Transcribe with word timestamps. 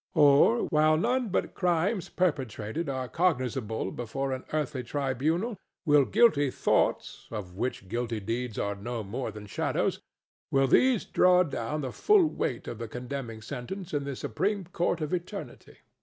Or, 0.15 0.63
while 0.69 0.97
none 0.97 1.29
but 1.29 1.53
crimes 1.53 2.09
perpetrated 2.09 2.89
are 2.89 3.07
cognizable 3.07 3.91
before 3.91 4.31
an 4.31 4.45
earthly 4.51 4.81
tribunal, 4.81 5.59
will 5.85 6.05
guilty 6.05 6.49
thoughts—of 6.49 7.53
which 7.53 7.87
guilty 7.87 8.19
deeds 8.19 8.57
are 8.57 8.73
no 8.73 9.03
more 9.03 9.29
than 9.29 9.45
shadows,—will 9.45 10.67
these 10.69 11.05
draw 11.05 11.43
down 11.43 11.81
the 11.81 11.91
full 11.93 12.25
weight 12.25 12.67
of 12.67 12.81
a 12.81 12.87
condemning 12.87 13.43
sentence 13.43 13.93
in 13.93 14.03
the 14.03 14.15
supreme 14.15 14.63
court 14.65 15.01
of 15.01 15.13
eternity? 15.13 15.77